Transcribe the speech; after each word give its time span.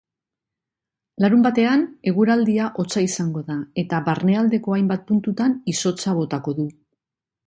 Larunbatean, 1.23 1.83
eguraldia 2.11 2.69
hotza 2.83 3.03
izango 3.07 3.43
da 3.49 3.57
eta 3.81 3.99
barnealdeko 4.07 4.73
hainbat 4.79 5.05
puntutan 5.13 5.55
izotza 5.75 6.15
botako 6.21 6.55
du. 6.61 6.67